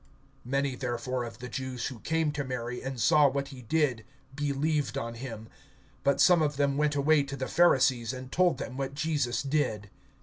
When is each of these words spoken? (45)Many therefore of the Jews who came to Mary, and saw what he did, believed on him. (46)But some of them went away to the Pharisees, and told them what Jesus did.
(45)Many 0.49 0.79
therefore 0.79 1.25
of 1.25 1.37
the 1.37 1.47
Jews 1.47 1.85
who 1.85 1.99
came 1.99 2.31
to 2.31 2.43
Mary, 2.43 2.81
and 2.81 2.99
saw 2.99 3.27
what 3.29 3.49
he 3.49 3.61
did, 3.61 4.03
believed 4.35 4.97
on 4.97 5.13
him. 5.13 5.47
(46)But 6.05 6.19
some 6.19 6.41
of 6.41 6.57
them 6.57 6.75
went 6.75 6.95
away 6.95 7.21
to 7.21 7.35
the 7.35 7.45
Pharisees, 7.47 8.11
and 8.11 8.31
told 8.31 8.57
them 8.57 8.77
what 8.77 8.95
Jesus 8.95 9.43
did. 9.43 9.91